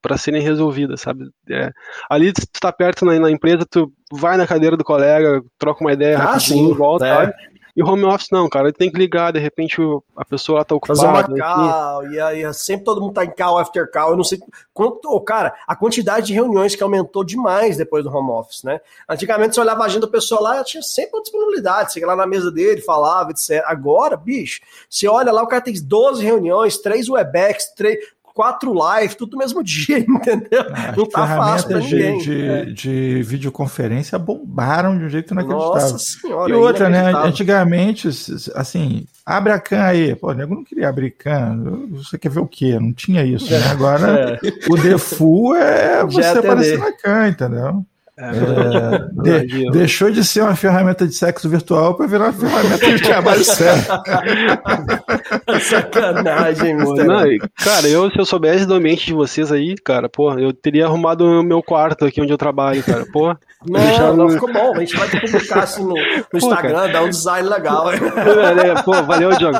[0.00, 1.28] para serem resolvidas, sabe?
[1.48, 1.70] É,
[2.08, 5.92] ali tu tá perto na, na, empresa, tu vai na cadeira do colega, troca uma
[5.92, 7.50] ideia ah, sim, volta, é.
[7.76, 9.76] E home office não, cara, ele tem que ligar, de repente
[10.16, 11.00] a pessoa tá ocupada.
[11.00, 14.24] Fazer uma call, e aí sempre todo mundo tá em call after call, eu não
[14.24, 14.38] sei
[14.74, 18.80] quanto, oh, cara, a quantidade de reuniões que aumentou demais depois do home office, né?
[19.08, 22.16] Antigamente você olhava a agenda do pessoal lá, tinha sempre uma disponibilidade, você ia lá
[22.16, 23.62] na mesa dele, falava, etc.
[23.64, 27.98] Agora, bicho, você olha lá, o cara tem 12 reuniões, 3 Webex, 3,
[28.34, 30.64] quatro lives, tudo no mesmo dia, entendeu?
[30.72, 32.18] Ah, não tá fácil pra de, ninguém.
[32.18, 32.64] de, é.
[32.66, 35.74] de videoconferência bombaram de um jeito inacreditável.
[35.74, 36.50] Nossa senhora.
[36.50, 37.12] E outra, né?
[37.14, 38.08] Antigamente,
[38.54, 40.14] assim, abre a can aí.
[40.14, 41.86] Pô, nego não queria abrir can.
[41.92, 42.78] Você quer ver o quê?
[42.78, 43.62] Não tinha isso, né?
[43.70, 44.38] Agora,
[44.68, 47.84] o default é você Já aparecer na can, entendeu?
[48.20, 52.86] É, É, de- deixou de ser uma ferramenta de sexo virtual para virar uma ferramenta
[52.92, 53.82] de trabalho sério.
[55.60, 57.04] Sacanagem, Pô, Mr.
[57.06, 60.86] não, cara, eu, se eu soubesse do ambiente de vocês aí, cara, pô, eu teria
[60.86, 63.34] arrumado o meu quarto aqui onde eu trabalho, cara, pô.
[63.66, 64.74] Não, não ficou bom.
[64.74, 67.92] A gente vai publicar assim no, no Instagram, dar um design legal.
[67.92, 69.58] É, Pô, valeu, Diogo.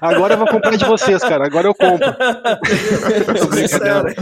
[0.00, 1.44] Agora eu vou comprar de vocês, cara.
[1.46, 2.06] Agora eu compro.
[3.52, 4.14] Sincero.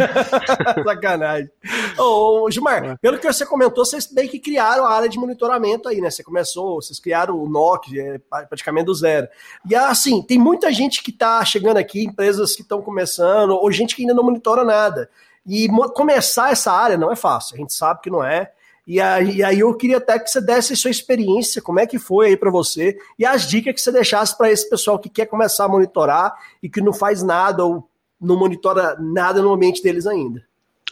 [0.85, 1.51] Sacanagem.
[1.99, 5.89] Ô, ô, Gilmar, pelo que você comentou, vocês meio que criaram a área de monitoramento
[5.89, 6.11] aí, né?
[6.11, 9.29] Você começou, vocês criaram o NOC, é, praticamente do zero.
[9.69, 13.95] E assim, tem muita gente que tá chegando aqui, empresas que estão começando, ou gente
[13.95, 15.11] que ainda não monitora nada.
[15.47, 18.53] E começar essa área não é fácil, a gente sabe que não é.
[18.87, 21.99] E aí, e aí eu queria até que você desse sua experiência, como é que
[21.99, 25.27] foi aí para você, e as dicas que você deixasse para esse pessoal que quer
[25.27, 27.89] começar a monitorar e que não faz nada ou
[28.21, 30.45] não monitora nada no ambiente deles ainda.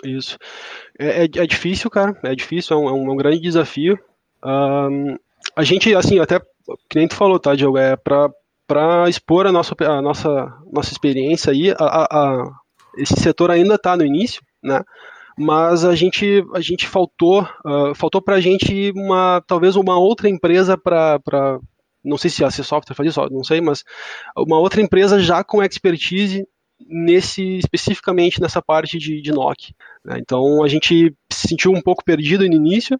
[0.05, 0.39] Isso.
[0.99, 2.19] É, é, é difícil, cara.
[2.25, 3.99] É difícil, é um, é um- é um grande desafio.
[4.43, 5.17] Ahn,
[5.57, 6.41] a gente, assim, até
[6.89, 7.79] que nem tu falou, tá, Diogo?
[7.79, 8.31] É pra,
[8.67, 11.71] pra expor a nossa, a nossa, nossa experiência aí.
[11.73, 12.09] A, a-
[12.45, 12.51] a-
[12.97, 14.83] esse setor ainda tá no início, né?
[15.39, 20.77] Mas a gente, a gente faltou, ah, faltou pra gente uma, talvez uma outra empresa
[20.79, 21.21] para
[22.05, 23.85] não sei se a C Software faz isso, não sei, mas
[24.37, 26.47] uma outra empresa já com expertise
[26.89, 29.75] nesse especificamente nessa parte de, de NOC.
[30.05, 30.19] né?
[30.19, 32.99] Então a gente se sentiu um pouco perdido no início.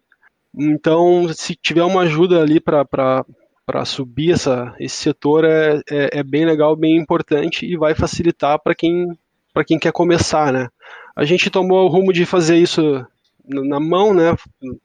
[0.55, 6.23] Então, se tiver uma ajuda ali para para subir essa, esse setor é, é, é
[6.23, 9.07] bem legal, bem importante e vai facilitar para quem
[9.53, 10.69] para quem quer começar, né?
[11.15, 13.05] A gente tomou o rumo de fazer isso
[13.45, 14.35] na mão, né?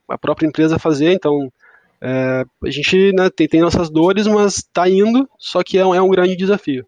[0.09, 1.51] A própria empresa fazer, então
[2.01, 6.03] é, a gente né, tem, tem nossas dores, mas está indo, só que é é
[6.03, 6.87] um grande desafio.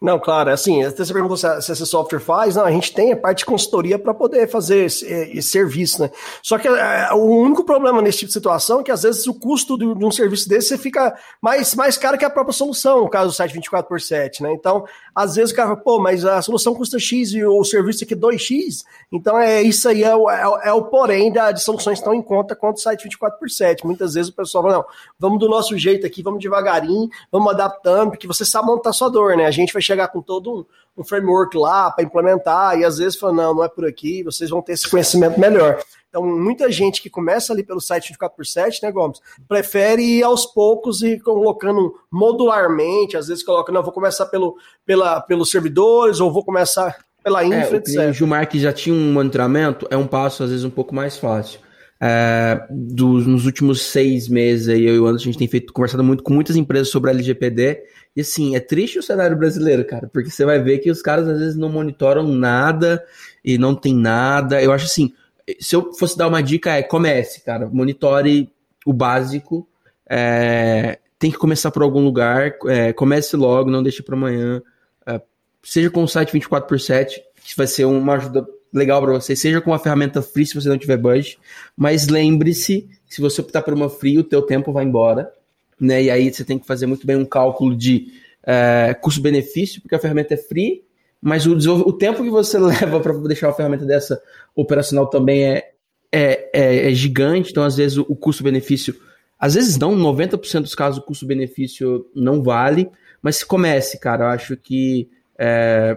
[0.00, 3.16] Não, claro, assim, até você perguntou se, esse software faz, não, a gente tem a
[3.16, 6.10] parte de consultoria para poder fazer esse, esse serviço, né?
[6.40, 9.34] Só que é, o único problema nesse tipo de situação é que às vezes o
[9.34, 13.10] custo de, de um serviço desse fica mais, mais caro que a própria solução, no
[13.10, 14.52] caso do site 24 por 7, né?
[14.52, 14.84] Então,
[15.18, 18.14] às vezes o cara fala, pô, mas a solução custa X e o serviço aqui
[18.14, 22.00] é 2X, então é isso aí, é o, é, é o porém da, de soluções
[22.00, 23.84] tão em conta quanto o site 24 por 7.
[23.84, 24.84] Muitas vezes o pessoal fala, não,
[25.18, 29.36] vamos do nosso jeito aqui, vamos devagarinho, vamos adaptando, porque você sabe montar sua dor,
[29.36, 29.46] né?
[29.46, 30.60] A gente vai chegar com todo
[30.96, 34.22] um, um framework lá para implementar, e às vezes fala, não, não é por aqui,
[34.22, 35.82] vocês vão ter esse conhecimento melhor.
[36.08, 40.22] Então, muita gente que começa ali pelo site 24 por 7, né, Gomes, prefere ir
[40.22, 46.18] aos poucos e colocando modularmente, às vezes coloca, não, vou começar pelo, pela, pelos servidores,
[46.18, 48.14] ou vou começar pela É, infra, o que nem o etc.
[48.14, 51.60] Gilmar que já tinha um monitoramento é um passo às vezes um pouco mais fácil.
[52.00, 55.72] É, dos, nos últimos seis meses aí, eu e o Anderson, a gente tem feito,
[55.72, 57.82] conversado muito com muitas empresas sobre a LGPD,
[58.16, 61.28] e assim, é triste o cenário brasileiro, cara, porque você vai ver que os caras
[61.28, 63.04] às vezes não monitoram nada
[63.44, 64.62] e não tem nada.
[64.62, 65.12] Eu acho assim,
[65.60, 68.52] se eu fosse dar uma dica, é comece, cara, monitore
[68.84, 69.68] o básico,
[70.08, 74.62] é, tem que começar por algum lugar, é, comece logo, não deixe para amanhã,
[75.06, 75.20] é,
[75.62, 79.34] seja com o site 24 por 7 que vai ser uma ajuda legal para você,
[79.34, 81.38] seja com uma ferramenta free se você não tiver budget,
[81.76, 85.32] mas lembre-se, se você optar por uma free, o teu tempo vai embora,
[85.80, 86.02] né?
[86.02, 88.12] E aí você tem que fazer muito bem um cálculo de
[88.44, 90.82] é, custo-benefício, porque a ferramenta é free,
[91.20, 94.20] mas o, o tempo que você leva para deixar uma ferramenta dessa
[94.54, 95.70] operacional também é,
[96.12, 98.94] é, é, é gigante, então às vezes o, o custo-benefício,
[99.38, 104.28] às vezes não, 90% dos casos o custo-benefício não vale, mas se comece, cara, eu
[104.28, 105.96] acho que é,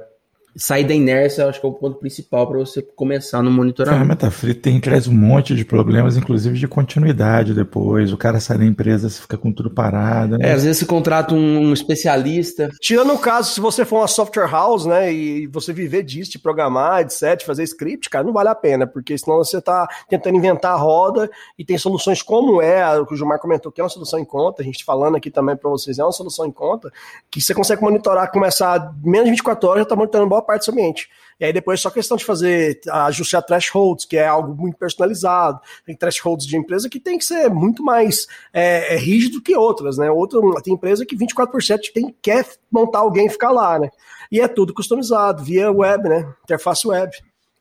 [0.56, 3.54] sair da inércia, eu acho que é o ponto principal para você começar no A
[3.54, 3.96] monitoramento.
[3.98, 8.12] ferramenta free tem, traz um monte de problemas, inclusive de continuidade depois.
[8.12, 10.38] O cara sai da empresa, você fica com tudo parado.
[10.38, 10.50] né?
[10.50, 12.70] É, às vezes você contrata um, um especialista.
[12.82, 16.40] Tirando o caso, se você for uma software house, né, e você viver disso, de
[16.40, 20.74] programar, etc, fazer script, cara, não vale a pena, porque senão você tá tentando inventar
[20.74, 23.90] a roda e tem soluções como é, a que o Gilmar comentou, que é uma
[23.90, 26.92] solução em conta, a gente falando aqui também para vocês, é uma solução em conta,
[27.30, 30.66] que você consegue monitorar, começar menos de 24 horas, já tá monitorando boa boa parte
[30.66, 31.08] do ambiente.
[31.40, 35.60] E aí depois é só questão de fazer, ajustar thresholds, que é algo muito personalizado.
[35.86, 39.98] Tem thresholds de empresa que tem que ser muito mais é, é rígido que outras,
[39.98, 40.10] né?
[40.12, 43.90] Outra, tem empresa que 24 por 7 tem, quer montar alguém e ficar lá, né?
[44.32, 46.34] E é tudo customizado, via web, né?
[46.44, 47.12] Interface web.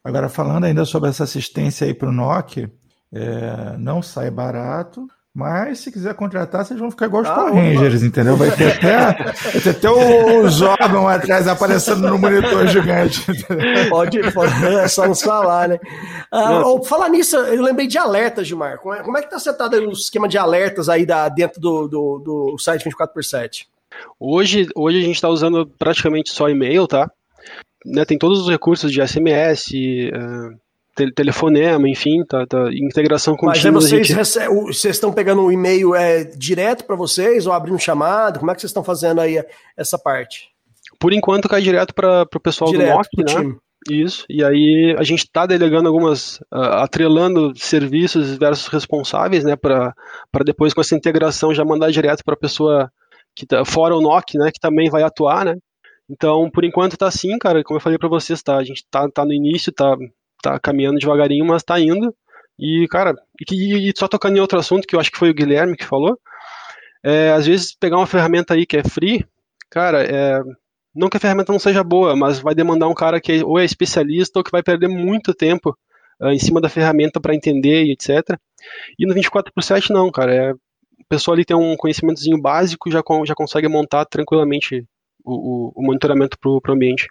[0.02, 2.70] Agora, falando ainda sobre essa assistência aí para o NOC,
[3.12, 7.54] é, não sai barato, mas se quiser contratar, vocês vão ficar igual os ah, Power
[7.54, 8.36] Rangers, entendeu?
[8.36, 13.24] Vai ter até, vai ter até o, Zordon atrás aparecendo no monitor gigante.
[13.88, 15.78] Pode, pode é só nos falar, né?
[16.32, 18.78] Ah, falar nisso, eu lembrei de alertas, Gilmar.
[18.78, 21.86] Como é, como é que tá setado o esquema de alertas aí da, dentro do,
[21.86, 23.66] do, do site 24x7?
[24.18, 27.08] Hoje, hoje a gente está usando praticamente só e-mail, tá?
[27.86, 29.68] Né, tem todos os recursos de SMS,
[30.12, 30.58] uh,
[31.14, 34.16] telefonema, enfim, tá, tá integração com Mas vocês, gente...
[34.16, 38.38] recebem, vocês estão pegando um e-mail é, direto para vocês ou abrindo chamado?
[38.38, 39.42] Como é que vocês estão fazendo aí
[39.76, 40.48] essa parte?
[40.98, 43.24] Por enquanto cai direto para o pessoal direto, do NOC, né?
[43.24, 43.58] Time.
[43.88, 49.94] Isso, e aí a gente está delegando algumas, uh, atrelando serviços versus responsáveis, né, para
[50.44, 52.92] depois com essa integração já mandar direto para a pessoa
[53.34, 55.56] que tá, fora o NOC, né, que também vai atuar, né.
[56.10, 59.08] Então, por enquanto tá assim, cara, como eu falei para vocês, tá, a gente tá,
[59.08, 59.96] tá no início, tá
[60.42, 62.14] tá caminhando devagarinho, mas tá indo.
[62.58, 63.14] E, cara,
[63.50, 65.84] e, e, só tocando em outro assunto, que eu acho que foi o Guilherme que
[65.84, 66.18] falou,
[67.02, 69.24] é, às vezes pegar uma ferramenta aí que é free,
[69.70, 70.42] cara, é,
[70.94, 73.64] não que a ferramenta não seja boa, mas vai demandar um cara que ou é
[73.64, 75.76] especialista ou que vai perder muito tempo
[76.20, 78.38] uh, em cima da ferramenta para entender e etc.
[78.98, 80.54] E no 24 por 7 não, cara, é, a
[81.08, 84.84] pessoa ali tem um conhecimentozinho básico já já consegue montar tranquilamente
[85.24, 87.08] o, o, o monitoramento para o ambiente.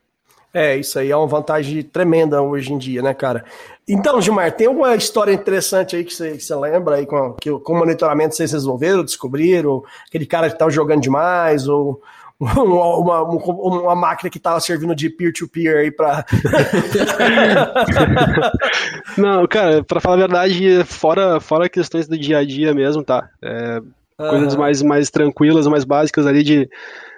[0.54, 3.44] É, isso aí é uma vantagem tremenda hoje em dia, né, cara?
[3.88, 7.52] Então, Gilmar, tem alguma história interessante aí que você, que você lembra aí com, que,
[7.52, 9.84] com o monitoramento vocês resolveram, descobriram?
[10.08, 12.02] Aquele cara que estava jogando demais, ou
[12.40, 16.26] uma, uma, uma máquina que estava servindo de peer-to-peer -peer aí para.
[19.18, 23.30] Não, cara, para falar a verdade, fora, fora questões do dia a dia mesmo, tá?
[23.42, 23.82] É,
[24.20, 24.30] uhum.
[24.30, 26.70] Coisas mais, mais tranquilas, mais básicas ali de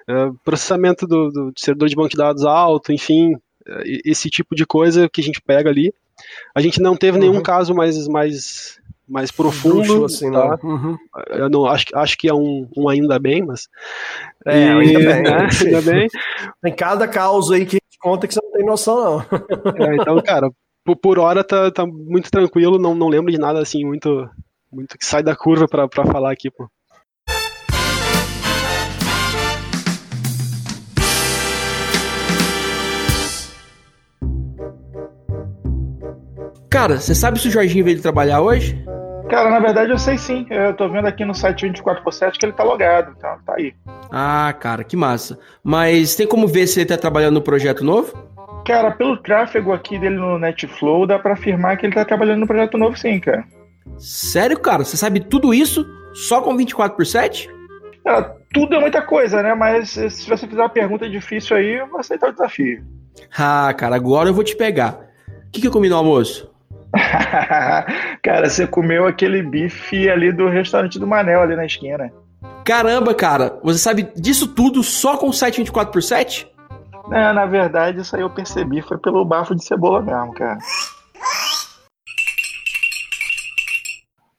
[0.08, 3.34] é, processamento do, do, servidor de banco de dados alto, enfim,
[3.68, 5.94] é, esse tipo de coisa que a gente pega ali.
[6.54, 7.44] A gente não teve nenhum uhum.
[7.44, 9.82] caso mais, mais, mais profundo.
[9.82, 10.60] Bruxo, assim, tá?
[10.64, 10.98] Uhum.
[11.30, 13.68] Eu não, acho, acho que é um, um ainda bem, mas.
[14.46, 15.24] É, e, ainda bem.
[15.24, 15.48] Né?
[15.66, 16.08] ainda bem.
[16.62, 19.20] Tem cada caos aí que conta que você não tem noção, não.
[19.86, 20.52] É, então, cara,
[20.84, 24.30] por, por hora tá, tá muito tranquilo, não, não lembro de nada assim muito,
[24.72, 26.68] muito que sai da curva para falar aqui, pô.
[36.82, 38.76] Cara, você sabe se o Jorginho veio trabalhar hoje?
[39.30, 40.48] Cara, na verdade eu sei sim.
[40.50, 43.72] Eu tô vendo aqui no site 24x7 que ele tá logado, então tá aí.
[44.12, 45.38] Ah, cara, que massa.
[45.64, 48.12] Mas tem como ver se ele tá trabalhando no projeto novo?
[48.66, 52.48] Cara, pelo tráfego aqui dele no Netflow, dá pra afirmar que ele tá trabalhando no
[52.48, 53.44] projeto novo sim, cara.
[54.00, 54.84] Sério, cara?
[54.84, 57.48] Você sabe tudo isso só com 24x7?
[58.04, 59.54] Cara, tudo é muita coisa, né?
[59.54, 62.84] Mas se você fizer uma pergunta difícil aí, eu vou aceitar o desafio.
[63.38, 65.00] Ah, cara, agora eu vou te pegar.
[65.48, 66.51] O que, que eu comi no almoço?
[68.24, 72.12] cara, você comeu aquele bife ali do restaurante do Manel, ali na esquina.
[72.64, 76.48] Caramba, cara, você sabe disso tudo só com o site 24x7?
[77.12, 80.58] É, na verdade, isso aí eu percebi, foi pelo bafo de cebola mesmo, cara.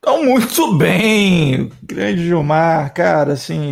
[0.05, 3.71] Então, muito bem, grande Gilmar, cara, assim,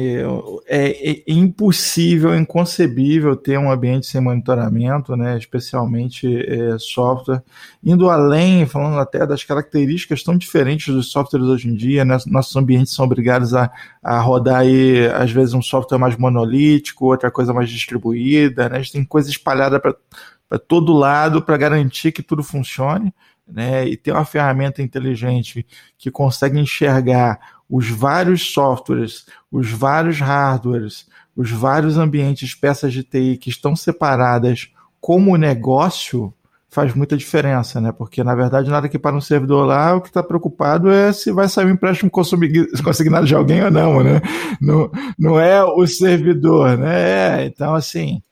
[0.65, 7.43] é, é, impossível, inconcebível ter um ambiente sem monitoramento, né, especialmente é, software,
[7.83, 12.55] indo além, falando até das características tão diferentes dos softwares hoje em dia, né, nossos
[12.55, 13.69] ambientes são obrigados a,
[14.01, 18.79] a rodar aí, às vezes, um software mais monolítico, outra coisa mais distribuída, né, a
[18.81, 23.13] gente tem coisa espalhada para todo lado para garantir que tudo funcione,
[23.53, 25.67] né, e ter uma ferramenta inteligente
[25.99, 33.37] que consegue enxergar os vários softwares, os vários hardwares, os vários ambientes, peças de TI
[33.37, 36.35] que estão separadas como negócio,
[36.69, 37.93] faz muita diferença, né?
[37.93, 41.33] Porque, na verdade, nada que para um servidor lá, o que está preocupado é se
[41.33, 44.21] vai sair um empréstimo consignado de alguém ou não, né?
[44.61, 47.43] Não, não é o servidor, né?
[47.43, 48.23] É, então, assim,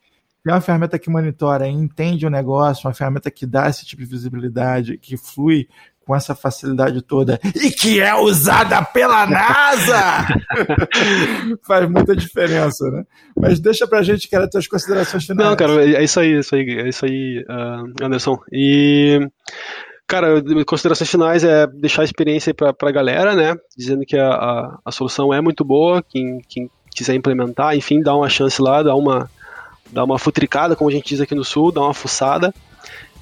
[0.49, 4.03] tem uma ferramenta que monitora e entende o negócio, uma ferramenta que dá esse tipo
[4.03, 5.69] de visibilidade, que flui
[6.07, 10.27] com essa facilidade toda e que é usada pela NASA,
[11.67, 13.05] faz muita diferença, né?
[13.37, 15.51] Mas deixa pra gente, que era tuas considerações finais.
[15.51, 18.39] Não, cara, é isso aí, é isso aí, é isso aí, uh, Anderson.
[18.51, 19.21] E
[20.07, 23.55] Cara, considerações finais é deixar a experiência para a galera, né?
[23.77, 28.17] Dizendo que a, a, a, solução é muito boa, quem, quem quiser implementar, enfim, dá
[28.17, 29.29] uma chance lá, dá uma,
[29.91, 32.53] dar uma futricada, como a gente diz aqui no Sul, dar uma fuçada.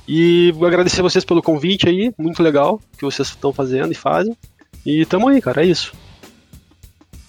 [0.08, 4.36] E vou agradecer vocês pelo convite aí, muito legal que vocês estão fazendo e fazem.
[4.84, 5.92] E tamo aí, cara, é isso.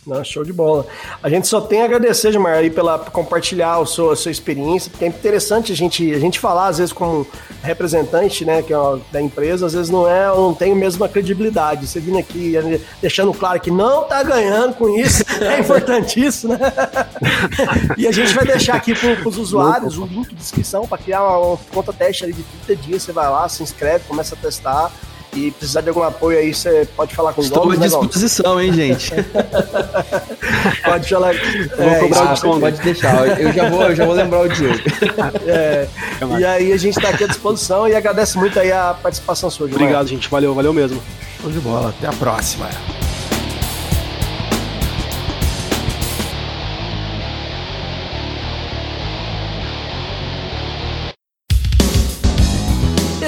[0.07, 0.87] Não, show de bola.
[1.21, 4.89] A gente só tem a agradecer, Gilmar, aí pela compartilhar o seu, a sua experiência,
[4.89, 7.27] porque é interessante a gente, a gente falar, às vezes, como
[7.61, 8.77] representante né, que é
[9.11, 11.85] da empresa, às vezes não é, não tem a mesma credibilidade.
[11.85, 12.53] Você vindo aqui
[13.01, 16.57] deixando claro que não tá ganhando com isso, é importante isso, né?
[17.97, 21.21] e a gente vai deixar aqui para os usuários o link de descrição para criar
[21.21, 23.03] uma, uma conta teste ali de 30 dias.
[23.03, 24.89] Você vai lá, se inscreve, começa a testar
[25.33, 28.73] e precisar de algum apoio aí, você pode falar com os Estou à disposição, hein,
[28.73, 29.11] gente?
[30.83, 31.35] pode falar.
[31.35, 33.39] É, cobrar ah, o pode deixar.
[33.39, 34.77] Eu já vou, eu já vou lembrar o Diego.
[35.47, 35.87] É,
[36.39, 39.67] e aí a gente está aqui à disposição e agradece muito aí a participação sua,
[39.67, 39.83] Gilmar.
[39.83, 40.29] Obrigado, gente.
[40.29, 41.01] Valeu, valeu mesmo.
[41.41, 41.89] Show de bola.
[41.89, 42.67] Até a próxima.